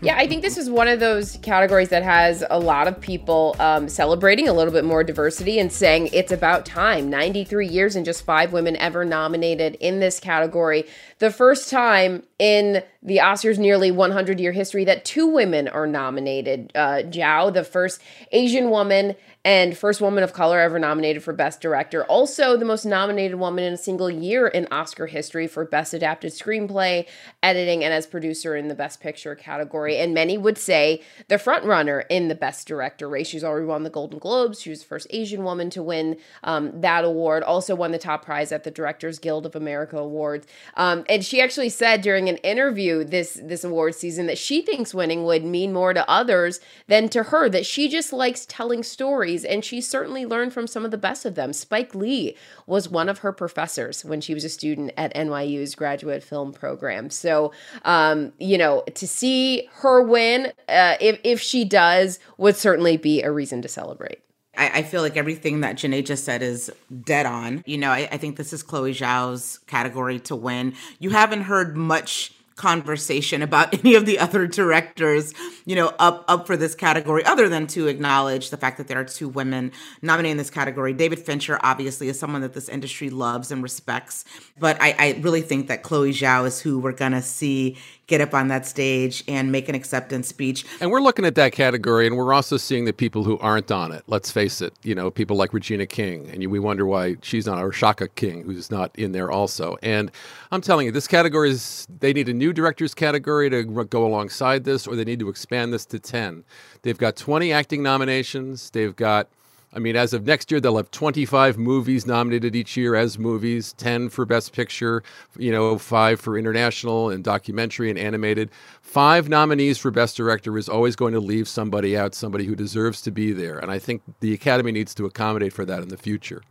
[0.00, 3.56] yeah, I think this is one of those categories that has a lot of people
[3.58, 7.10] um, celebrating a little bit more diversity and saying it's about time.
[7.10, 10.84] 93 years and just five women ever nominated in this category.
[11.18, 16.72] The first time in the Oscars' nearly 100 year history that two women are nominated.
[16.74, 18.02] Uh, Zhao, the first
[18.32, 19.14] Asian woman
[19.46, 22.04] and first woman of color ever nominated for Best Director.
[22.06, 26.32] Also, the most nominated woman in a single year in Oscar history for Best Adapted
[26.32, 27.06] Screenplay,
[27.44, 29.98] Editing, and as producer in the Best Picture category.
[29.98, 33.28] And many would say the frontrunner in the Best Director race.
[33.28, 34.60] She's already won the Golden Globes.
[34.60, 37.44] She was the first Asian woman to win um, that award.
[37.44, 40.48] Also won the top prize at the Directors Guild of America Awards.
[40.74, 44.94] Um, and she actually said during an interview this this award season that she thinks
[44.94, 47.48] winning would mean more to others than to her.
[47.48, 51.24] That she just likes telling stories and she certainly learned from some of the best
[51.24, 51.52] of them.
[51.52, 56.22] Spike Lee was one of her professors when she was a student at NYU's graduate
[56.22, 57.10] film program.
[57.10, 57.52] So,
[57.84, 63.22] um, you know, to see her win, uh, if, if she does, would certainly be
[63.22, 64.25] a reason to celebrate.
[64.56, 66.70] I, feel like everything that Janai just said is
[67.04, 67.62] dead on.
[67.66, 70.74] You know, I, I think this is Chloe Zhao's category to win.
[70.98, 75.32] You haven't heard much conversation about any of the other directors,
[75.64, 78.98] you know, up up for this category, other than to acknowledge the fact that there
[78.98, 79.70] are two women
[80.02, 80.92] nominating this category.
[80.92, 84.24] David Fincher obviously is someone that this industry loves and respects,
[84.58, 88.34] but I, I really think that Chloe Zhao is who we're gonna see get up
[88.34, 90.64] on that stage and make an acceptance speech.
[90.80, 93.90] And we're looking at that category, and we're also seeing the people who aren't on
[93.92, 94.04] it.
[94.06, 97.62] Let's face it, you know, people like Regina King, and we wonder why she's not,
[97.62, 99.76] or Shaka King, who's not in there also.
[99.82, 100.10] And
[100.52, 104.64] I'm telling you, this category is, they need a new director's category to go alongside
[104.64, 106.44] this, or they need to expand this to 10.
[106.82, 109.28] They've got 20 acting nominations, they've got
[109.76, 113.74] I mean, as of next year, they'll have 25 movies nominated each year as movies,
[113.74, 115.02] 10 for Best Picture,
[115.36, 118.50] you know, five for international and documentary and animated.
[118.80, 123.02] Five nominees for Best Director is always going to leave somebody out, somebody who deserves
[123.02, 123.58] to be there.
[123.58, 126.42] And I think the Academy needs to accommodate for that in the future.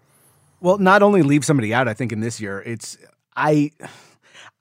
[0.62, 2.96] Well, not only leave somebody out, I think in this year, it's
[3.36, 3.72] I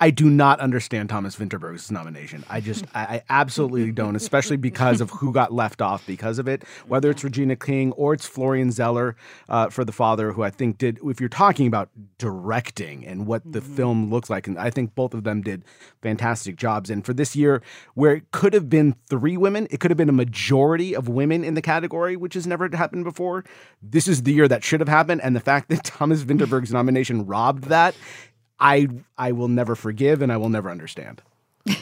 [0.01, 2.45] I do not understand Thomas Vinterberg's nomination.
[2.51, 6.49] I just, I, I, absolutely don't, especially because of who got left off because of
[6.49, 6.65] it.
[6.89, 9.15] Whether it's Regina King or it's Florian Zeller
[9.49, 13.43] uh, for The Father, who I think did, if you're talking about directing and what
[13.45, 13.77] the mm-hmm.
[13.77, 15.63] film looks like, and I think both of them did
[16.03, 16.91] fantastic jobs.
[16.91, 17.63] And for this year,
[17.95, 21.45] where it could have been three women, it could have been a majority of women
[21.45, 23.45] in the category, which has never happened before.
[23.81, 25.21] This is the year that should have happened.
[25.21, 27.95] And the fact that Thomas Vinterberg's nomination robbed that
[28.59, 28.89] I
[29.19, 31.23] I will never forgive and I will never understand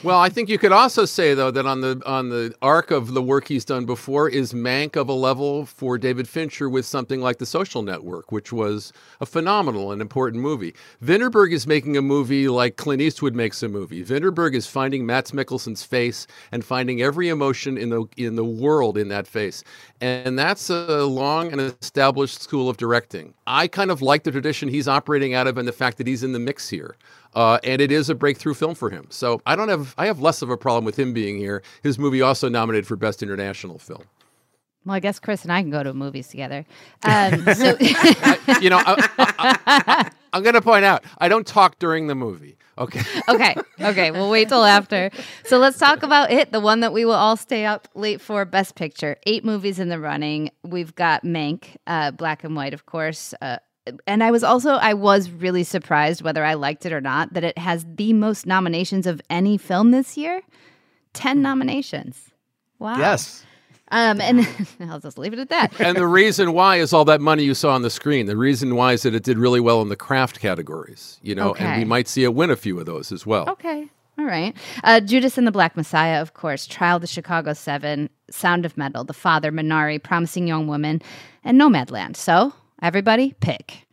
[0.04, 3.14] well, I think you could also say though that on the on the arc of
[3.14, 7.20] the work he's done before is Mank of a level for David Fincher with something
[7.20, 10.72] like The Social Network, which was a phenomenal and important movie.
[11.04, 14.04] Vinterberg is making a movie like Clint Eastwood makes a movie.
[14.04, 18.96] Vinterberg is finding Mads Mikkelsen's face and finding every emotion in the in the world
[18.96, 19.64] in that face.
[20.00, 23.34] And that's a long and established school of directing.
[23.48, 26.22] I kind of like the tradition he's operating out of and the fact that he's
[26.22, 26.96] in the mix here.
[27.34, 29.06] Uh, and it is a breakthrough film for him.
[29.10, 31.62] So I don't have I have less of a problem with him being here.
[31.82, 34.04] His movie also nominated for best international film.
[34.84, 36.66] Well, I guess Chris and I can go to movies together.
[37.04, 42.06] Um, so I, you know, I, am going to point out I don't talk during
[42.06, 42.56] the movie.
[42.78, 43.02] Okay.
[43.28, 43.56] okay.
[43.80, 44.10] Okay.
[44.12, 45.10] We'll wait till after.
[45.44, 48.44] So let's talk about it, the one that we will all stay up late for.
[48.44, 49.16] Best Picture.
[49.26, 50.50] Eight movies in the running.
[50.62, 53.34] We've got Mank, uh, black and white, of course.
[53.42, 53.58] Uh,
[54.06, 57.44] and I was also I was really surprised whether I liked it or not that
[57.44, 60.42] it has the most nominations of any film this year.
[61.14, 62.30] 10 nominations.
[62.78, 62.96] Wow.
[62.96, 63.44] Yes.
[63.88, 64.48] Um, and
[64.80, 65.78] I'll just leave it at that.
[65.78, 68.26] and the reason why is all that money you saw on the screen.
[68.26, 71.50] The reason why is that it did really well in the craft categories, you know,
[71.50, 71.64] okay.
[71.64, 73.48] and we might see it win a few of those as well.
[73.50, 73.88] Okay.
[74.18, 74.56] All right.
[74.84, 78.76] Uh, Judas and the Black Messiah, of course, Trial of the Chicago Seven, Sound of
[78.76, 81.02] Metal, The Father, Minari, Promising Young Woman,
[81.44, 82.16] and Nomadland.
[82.16, 83.86] So Everybody pick.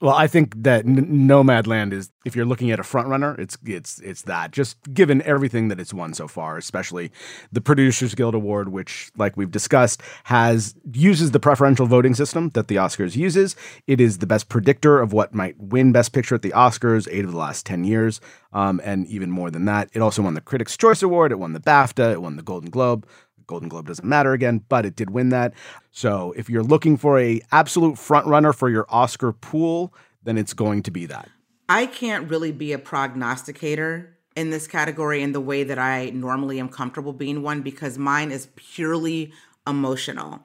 [0.00, 3.58] Well, I think that N- Nomadland is if you're looking at a front runner, it's
[3.66, 4.50] it's it's that.
[4.50, 7.12] Just given everything that it's won so far, especially
[7.52, 12.68] the Producers Guild Award, which, like we've discussed, has uses the preferential voting system that
[12.68, 13.56] the Oscars uses.
[13.86, 17.26] It is the best predictor of what might win Best Picture at the Oscars eight
[17.26, 18.22] of the last ten years,
[18.54, 19.90] um, and even more than that.
[19.92, 21.30] It also won the Critics' Choice Award.
[21.30, 22.12] It won the BAFTA.
[22.12, 23.06] It won the Golden Globe.
[23.50, 25.54] Golden Globe doesn't matter again, but it did win that.
[25.90, 30.54] So if you're looking for a absolute front runner for your Oscar pool, then it's
[30.54, 31.28] going to be that.
[31.68, 36.60] I can't really be a prognosticator in this category in the way that I normally
[36.60, 39.32] am comfortable being one because mine is purely
[39.66, 40.44] emotional.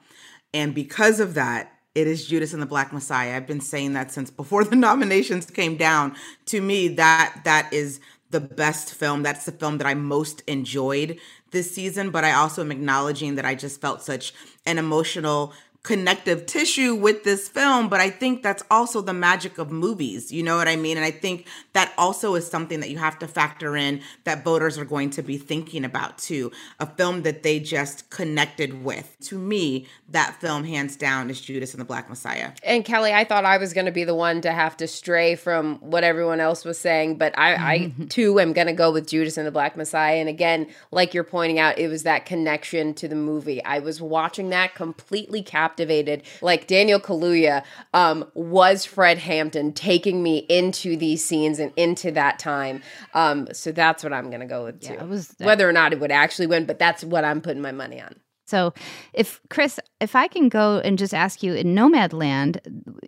[0.52, 3.36] And because of that, it is Judas and the Black Messiah.
[3.36, 6.16] I've been saying that since before the nominations came down.
[6.46, 9.22] To me, that that is the best film.
[9.22, 11.18] That's the film that I most enjoyed
[11.50, 14.34] this season, but I also am acknowledging that I just felt such
[14.64, 15.52] an emotional
[15.86, 20.32] connective tissue with this film, but I think that's also the magic of movies.
[20.32, 20.96] You know what I mean?
[20.96, 24.78] And I think that also is something that you have to factor in that voters
[24.78, 26.50] are going to be thinking about too.
[26.80, 29.16] A film that they just connected with.
[29.26, 32.50] To me, that film, hands down, is Judas and the Black Messiah.
[32.64, 35.36] And Kelley, I thought I was going to be the one to have to stray
[35.36, 39.06] from what everyone else was saying, but I, I too am going to go with
[39.06, 40.16] Judas and the Black Messiah.
[40.16, 43.64] And again, like you're pointing out, it was that connection to the movie.
[43.64, 46.22] I was watching that completely captivated captivated.
[46.40, 52.38] Like Daniel Kaluuya um, was Fred Hampton taking me into these scenes and into that
[52.38, 52.82] time.
[53.14, 54.94] Um, so that's what I'm going to go with too.
[54.94, 57.72] Yeah, was, Whether or not it would actually win, but that's what I'm putting my
[57.72, 58.16] money on.
[58.48, 58.74] So,
[59.12, 62.58] if Chris, if I can go and just ask you in Nomadland,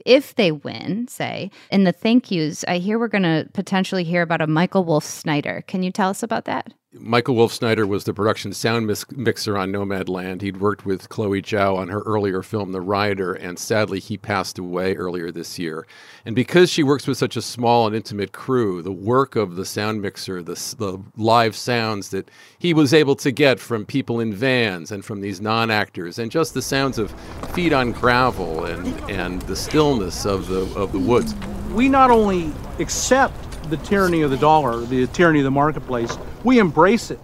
[0.07, 4.22] if they win, say, in the thank yous, I hear we're going to potentially hear
[4.22, 5.62] about a Michael Wolf Snyder.
[5.66, 6.72] Can you tell us about that?
[6.94, 10.40] Michael Wolf Snyder was the production sound mixer on Nomadland.
[10.40, 14.59] He'd worked with Chloe Zhao on her earlier film, The Rider, and sadly he passed
[14.59, 15.87] away earlier this year.
[16.24, 19.66] And because she works with such a small and intimate crew, the work of the
[19.66, 24.33] sound mixer, the, the live sounds that he was able to get from people in
[24.33, 27.10] vans and from these non actors, and just the sounds of
[27.54, 31.34] feet on gravel and, and the stillness of the, of the woods.
[31.72, 33.34] We not only accept
[33.68, 37.18] the tyranny of the dollar, the tyranny of the marketplace, we embrace it.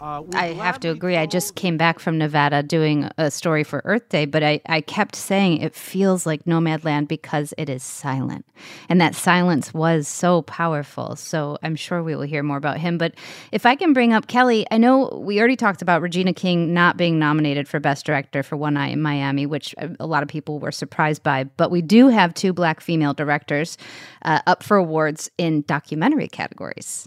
[0.00, 1.18] Uh, I have to agree.
[1.18, 4.80] I just came back from Nevada doing a story for Earth Day, but I, I
[4.80, 8.46] kept saying it feels like Nomadland because it is silent.
[8.88, 11.16] And that silence was so powerful.
[11.16, 12.96] So I'm sure we will hear more about him.
[12.96, 13.12] But
[13.52, 16.96] if I can bring up Kelley, I know we already talked about Regina King not
[16.96, 20.58] being nominated for Best Director for One Night in Miami, which a lot of people
[20.60, 21.44] were surprised by.
[21.44, 23.76] But we do have two black female directors
[24.22, 27.06] uh, up for awards in documentary categories.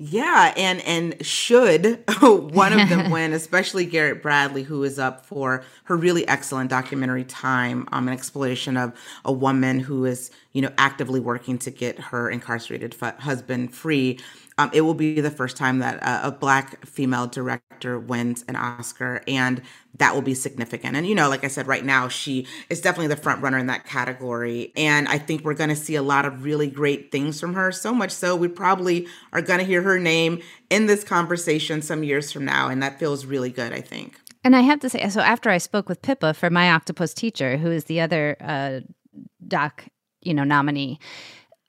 [0.00, 5.64] Yeah, and and should one of them win, especially Garrett Bradley, who is up for
[5.84, 8.92] her really excellent documentary "Time," um, an exploration of
[9.24, 14.20] a woman who is you know actively working to get her incarcerated f- husband free.
[14.58, 18.56] Um, it will be the first time that a, a black female director wins an
[18.56, 19.62] Oscar, and
[19.96, 20.96] that will be significant.
[20.96, 23.68] And you know, like I said, right now she is definitely the front runner in
[23.68, 27.40] that category, and I think we're going to see a lot of really great things
[27.40, 27.70] from her.
[27.70, 32.02] So much so, we probably are going to hear her name in this conversation some
[32.02, 33.72] years from now, and that feels really good.
[33.72, 34.18] I think.
[34.44, 37.56] And I have to say, so after I spoke with Pippa for my octopus teacher,
[37.56, 38.80] who is the other uh,
[39.46, 39.84] doc,
[40.22, 40.98] you know, nominee,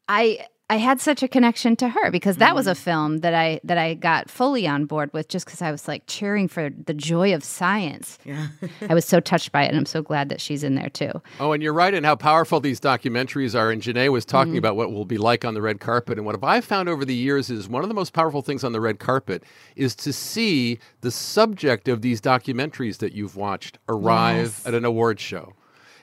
[0.08, 2.55] I I had such a connection to her because that mm.
[2.55, 2.84] was a mm-hmm.
[2.84, 6.03] film that I that I got fully on board with just because I was like
[6.05, 8.19] cheering for the joy of science.
[8.23, 8.49] Yeah.
[8.88, 11.12] I was so touched by it and I'm so glad that she's in there too.
[11.39, 13.71] Oh, and you're right in how powerful these documentaries are.
[13.71, 14.60] And Janai was talking mm.
[14.60, 16.17] about what will be like on the red carpet.
[16.19, 18.71] And what I've found over the years is one of the most powerful things on
[18.71, 19.43] the red carpet
[19.75, 24.67] is to see the subject of these documentaries that you've watched arrive yes.
[24.67, 25.53] at an award show.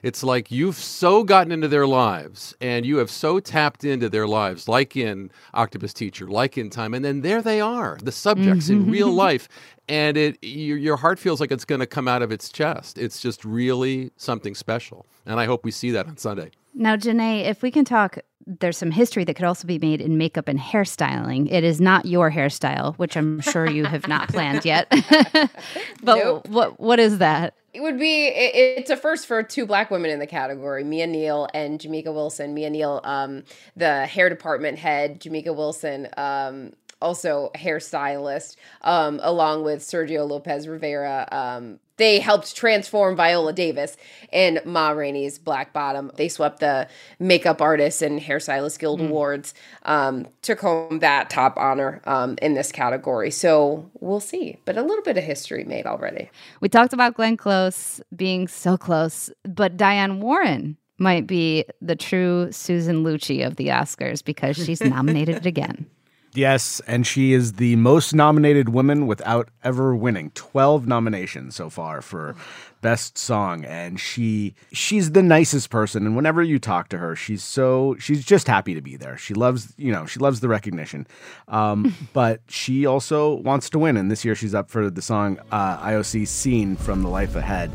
[0.03, 4.27] It's like you've so gotten into their lives and you have so tapped into their
[4.27, 8.69] lives, like in Octopus Teacher, like in Time, and then there they are, the subjects
[8.69, 9.17] in real mm-hmm.
[9.27, 9.49] life,
[9.87, 12.97] and it your, your heart feels like it's going to come out of its chest.
[12.97, 16.51] It's just really something special, and I hope we see that on Sunday.
[16.73, 20.17] Now, Janai, if we can talk, there's some history that could also be made in
[20.17, 21.51] makeup and hairstyling.
[21.51, 24.87] It is not your hairstyle, which I'm sure you have not planned yet.
[26.01, 26.47] but nope.
[26.47, 27.53] what what is that?
[27.73, 31.07] It would be it, it's a first for two black women in the category, Mia
[31.07, 32.53] Neal and Jamika Wilson.
[32.53, 33.43] Mia Neal, um,
[33.75, 41.27] the hair department head, Jamika Wilson, um, also hairstylist, um, along with Sergio Lopez Rivera,
[41.31, 43.97] um, they helped transform Viola Davis
[44.31, 46.11] and Ma Rainey's Black Bottom.
[46.15, 46.87] They swept the
[47.19, 49.09] Makeup Artists and Hairstylist Guild mm.
[49.09, 53.31] Awards, um, took home that top honor um, in this category.
[53.31, 56.29] So we'll see, but a little bit of history made already.
[56.61, 62.51] We talked about Glenn Close being so close, but Diane Warren might be the true
[62.51, 65.87] Susan Lucci of the Oscars because she's nominated again.
[66.33, 70.31] Yes, and she is the most nominated woman without ever winning.
[70.31, 72.35] 12 nominations so far for
[72.79, 77.43] best song and she she's the nicest person and whenever you talk to her she's
[77.43, 79.17] so she's just happy to be there.
[79.17, 81.07] She loves, you know, she loves the recognition.
[81.47, 85.39] Um, but she also wants to win and this year she's up for the song
[85.51, 87.71] uh, Io Sì (Seen) from The Life Ahead.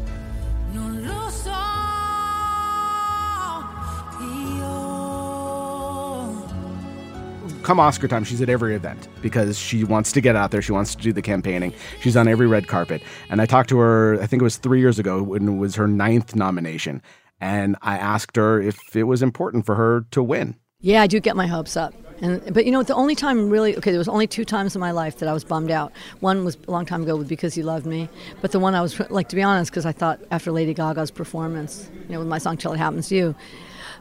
[7.62, 10.62] Come Oscar time, she's at every event because she wants to get out there.
[10.62, 11.72] She wants to do the campaigning.
[12.00, 13.02] She's on every red carpet.
[13.30, 15.74] And I talked to her, I think it was three years ago when it was
[15.76, 17.02] her ninth nomination.
[17.40, 20.56] And I asked her if it was important for her to win.
[20.80, 21.94] Yeah, I do get my hopes up.
[22.20, 24.80] And, but you know, the only time really, okay, there was only two times in
[24.80, 25.92] my life that I was bummed out.
[26.20, 28.08] One was a long time ago because you loved me,
[28.40, 31.10] but the one I was like, to be honest, because I thought after Lady Gaga's
[31.10, 33.34] performance, you know, with my song "Till It Happens to You,"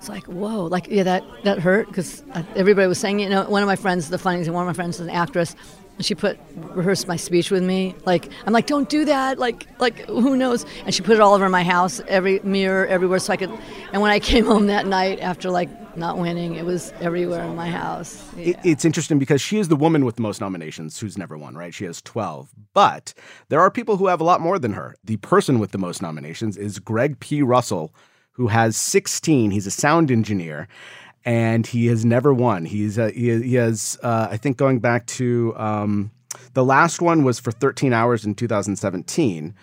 [0.01, 2.23] it's like whoa like yeah that that hurt because
[2.55, 4.73] everybody was saying you know one of my friends the funny thing one of my
[4.73, 5.55] friends is an actress
[5.97, 6.39] and she put
[6.73, 10.65] rehearsed my speech with me like i'm like don't do that like like who knows?
[10.85, 13.51] And she put it all over my house every mirror everywhere so i could
[13.93, 17.55] and when i came home that night after like not winning it was everywhere in
[17.55, 18.59] my house yeah.
[18.63, 21.75] it's interesting because she is the woman with the most nominations who's never won right?
[21.75, 23.13] She has 12 but
[23.49, 24.95] there are people who have a lot more than her.
[25.03, 27.43] The person with the most nominations is greg p.
[27.43, 27.93] Russell
[28.41, 29.51] who has 16.
[29.51, 30.67] He's a sound engineer,
[31.23, 32.65] and he has never won.
[32.65, 36.09] He's uh, he, he, has uh, I think going back to um,
[36.55, 39.53] the last one was for 13 hours in 2017,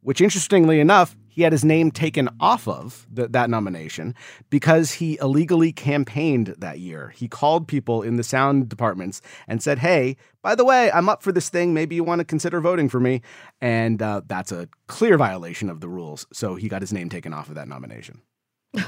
[0.00, 4.14] which interestingly enough he had his name taken off of that nomination
[4.50, 7.08] because he illegally campaigned that year.
[7.16, 11.22] He called people in the sound departments and said, Hey, by the way, I'm up
[11.22, 11.72] for this thing.
[11.72, 13.22] Maybe you want to consider voting for me.
[13.62, 16.26] And uh, that's a clear violation of the rules.
[16.34, 18.20] So he got his name taken off of that nomination.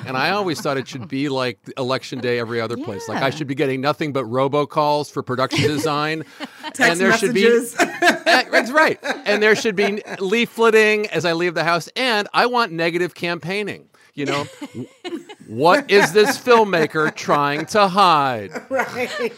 [0.07, 3.07] And I always thought it should be like election day every other place.
[3.09, 6.25] Like I should be getting nothing but robocalls for production design.
[6.79, 7.73] And there messages.
[7.73, 8.99] should be eh, That's right.
[9.03, 13.89] And there should be leafleting as I leave the house and I want negative campaigning.
[14.15, 14.47] You know,
[15.49, 18.53] what is this filmmaker trying to hide?
[18.71, 19.33] right.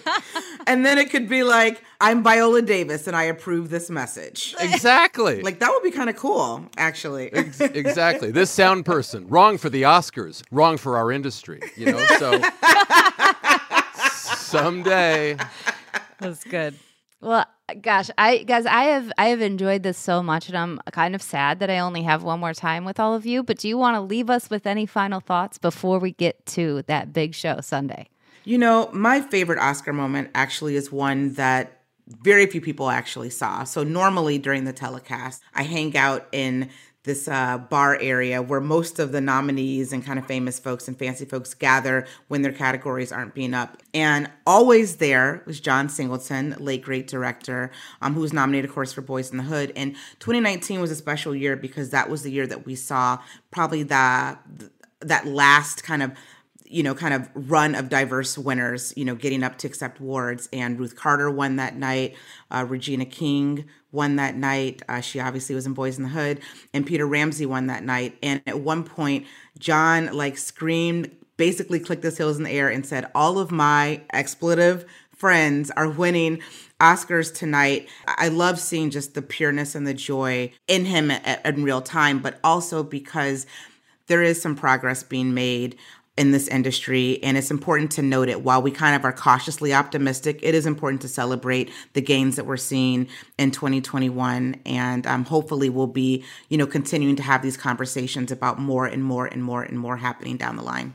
[0.66, 4.54] and then it could be like, I'm Viola Davis and I approve this message.
[4.60, 5.42] Exactly.
[5.46, 7.32] Like that would be kind of cool, actually.
[7.32, 8.32] Ex- exactly.
[8.32, 11.60] This sound person, wrong for the Oscars, wrong for our industry.
[11.76, 12.40] You know, so
[14.10, 15.36] someday.
[16.18, 16.74] That's good.
[17.26, 17.44] Well,
[17.80, 21.20] gosh, I guys, I have I have enjoyed this so much, and I'm kind of
[21.20, 23.42] sad that I only have one more time with all of you.
[23.42, 26.82] But do you want to leave us with any final thoughts before we get to
[26.86, 28.08] that big show Sunday?
[28.44, 33.64] You know, my favorite Oscar moment actually is one that very few people actually saw.
[33.64, 36.70] So normally during the telecast, I hang out in
[37.06, 40.98] this uh, bar area where most of the nominees and kind of famous folks and
[40.98, 43.80] fancy folks gather when their categories aren't being up.
[43.94, 47.70] And always there was John Singleton, late great director,
[48.02, 49.72] um, who was nominated, of course, for Boyz n the Hood.
[49.76, 53.18] And 2019 was a special year because that was the year that we saw
[53.50, 54.36] probably the
[55.00, 56.12] that last kind of
[56.68, 60.48] you know, kind of run of diverse winners, you know, getting up to accept awards.
[60.52, 62.14] And Ruth Carter won that night.
[62.50, 64.82] Uh, Regina King won that night.
[64.88, 66.40] Uh, she obviously was in Boyz n the Hood.
[66.72, 68.16] And Peter Ramsey won that night.
[68.22, 69.26] And at one point,
[69.58, 74.02] John like screamed, basically clicked his heels in the air and said, All of my
[74.12, 74.84] expletive
[75.16, 76.40] friends are winning
[76.80, 77.88] Oscars tonight.
[78.06, 82.18] I love seeing just the pureness and the joy in him at, in real time,
[82.20, 83.46] but also because
[84.08, 85.76] there is some progress being made
[86.16, 88.42] in this industry and it's important to note it.
[88.42, 92.46] While we kind of are cautiously optimistic it is important to celebrate the gains that
[92.46, 93.08] we're seeing
[93.38, 98.58] in 2021 and um, hopefully we'll be you know continuing to have these conversations about
[98.58, 100.94] more and more and more and more happening down the line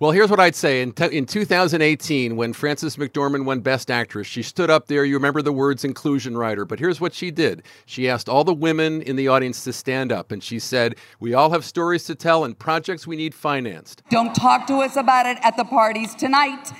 [0.00, 0.80] Well, here's what I'd say.
[0.80, 5.04] In, in 2018, when Frances McDormand won Best Actress, she stood up there.
[5.04, 7.64] You remember the words inclusion rider, but here's what she did.
[7.84, 11.34] She asked all the women in the audience to stand up, and she said, We
[11.34, 14.04] all have stories to tell and projects we need financed.
[14.08, 16.70] Don't talk to us about it at the parties tonight.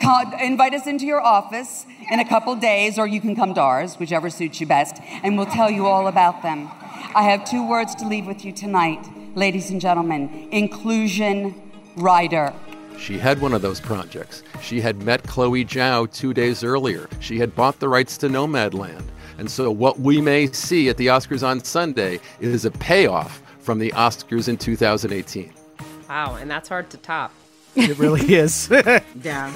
[0.00, 3.60] Call, invite us into your office in a couple days, or you can come to
[3.60, 6.70] ours, whichever suits you best, and we'll tell you all about them.
[7.14, 11.60] I have two words to leave with you tonight, ladies and gentlemen inclusion
[11.96, 12.52] rider.
[12.98, 14.42] She had one of those projects.
[14.62, 17.08] She had met Chloe Zhao two days earlier.
[17.20, 19.04] She had bought the rights to Nomadland.
[19.36, 23.80] And so, what we may see at the Oscars on Sunday is a payoff from
[23.80, 25.52] the Oscars in 2018.
[26.08, 27.32] Wow, and that's hard to top.
[27.74, 28.70] It really is.
[29.22, 29.52] yeah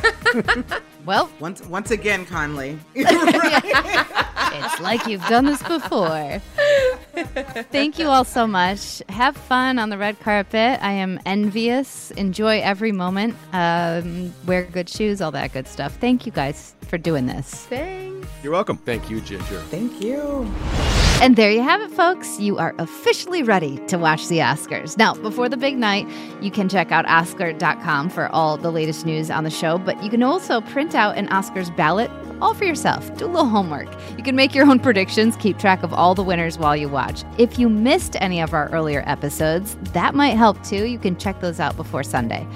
[1.06, 6.42] well once once again Connelly it's like you've done this before.
[7.70, 9.02] Thank you all so much.
[9.08, 10.78] Have fun on the red carpet.
[10.82, 12.10] I am envious.
[12.12, 13.34] Enjoy every moment.
[13.52, 15.96] Um, wear good shoes, all that good stuff.
[15.96, 17.66] Thank you guys for doing this.
[17.66, 18.28] Thanks.
[18.42, 18.76] You're welcome.
[18.78, 19.60] Thank you, Ginger.
[19.62, 20.46] thank you
[21.20, 22.38] And there you have it, folks.
[22.38, 24.96] You are officially ready to watch the Oscars.
[24.96, 26.06] Now, before the big night,
[26.40, 30.10] you can check out Oscar.com for all the latest news on the show, but you
[30.10, 32.10] can also print out an Oscars ballot
[32.40, 33.14] all for yourself.
[33.16, 33.88] Do a little homework.
[34.16, 37.24] You can make your own predictions, keep track of all the winners while you watch.
[37.38, 40.86] If you missed any of our earlier episodes, that might help too.
[40.86, 42.46] You can check those out before Sunday.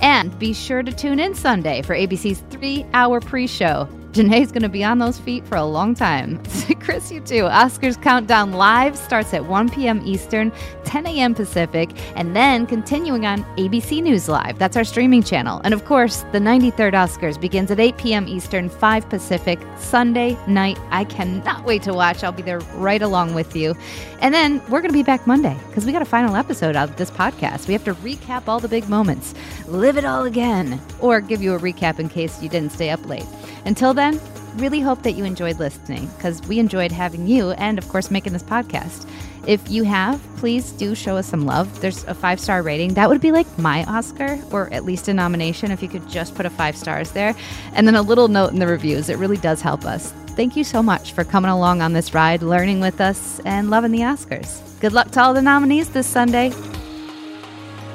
[0.00, 3.88] And be sure to tune in Sunday for ABC's three hour pre show.
[4.12, 6.42] Janai's going to be on those feet for a long time.
[6.80, 7.42] Chris, you too.
[7.42, 10.00] Oscars Countdown Live starts at 1 p.m.
[10.06, 10.50] Eastern,
[10.84, 11.34] 10 a.m.
[11.34, 14.58] Pacific, and then continuing on ABC News Live.
[14.58, 15.60] That's our streaming channel.
[15.64, 18.26] And of course, the 93rd Oscars begins at 8 p.m.
[18.26, 20.78] Eastern, 5 Pacific, Sunday night.
[20.90, 22.24] I cannot wait to watch.
[22.24, 23.76] I'll be there right along with you.
[24.20, 26.96] And then we're going to be back Monday because we got a final episode of
[26.96, 27.68] this podcast.
[27.68, 29.34] We have to recap all the big moments,
[29.66, 33.04] live it all again, or give you a recap in case you didn't stay up
[33.06, 33.26] late.
[33.64, 34.20] Until then,
[34.56, 38.32] really hope that you enjoyed listening because we enjoyed having you and, of course, making
[38.32, 39.08] this podcast.
[39.46, 41.80] If you have, please do show us some love.
[41.80, 42.94] There's a five star rating.
[42.94, 46.34] That would be like my Oscar, or at least a nomination if you could just
[46.34, 47.34] put a five stars there.
[47.72, 49.08] And then a little note in the reviews.
[49.08, 50.12] It really does help us.
[50.36, 53.90] Thank you so much for coming along on this ride, learning with us, and loving
[53.90, 54.60] the Oscars.
[54.80, 56.52] Good luck to all the nominees this Sunday.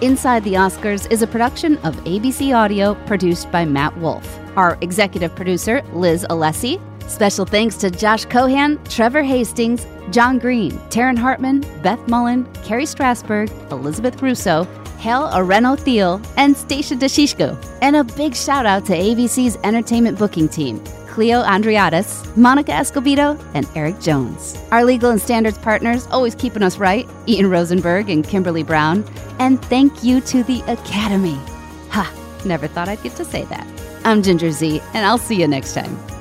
[0.01, 4.42] Inside the Oscars is a production of ABC Audio produced by Matt Wolf.
[4.55, 6.79] Our executive producer, Liz Alessi.
[7.09, 13.49] Special thanks to Josh Cohan, Trevor Hastings, John Green, Taryn Hartman, Beth Mullen, Carrie Strasberg,
[13.71, 14.63] Elizabeth Russo,
[14.97, 17.57] Hale Areno Thiel, and Stacia DeShishko.
[17.81, 20.81] And a big shout out to ABC's entertainment booking team.
[21.07, 24.57] Cleo Andriatis, Monica Escobedo, and Eric Jones.
[24.71, 29.03] Our legal and standards partners always keeping us right, Ian Rosenberg and Kimberly Brown.
[29.39, 31.37] And thank you to the Academy.
[31.89, 32.11] Ha,
[32.45, 33.72] never thought I'd get to say that.
[34.05, 36.12] I'm Ginger Zee, and I'll see you next time.